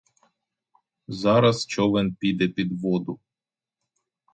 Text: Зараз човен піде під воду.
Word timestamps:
Зараз 1.07 1.65
човен 1.67 2.15
піде 2.15 2.47
під 2.49 2.81
воду. 2.81 3.19